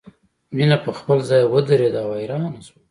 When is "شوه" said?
2.65-2.77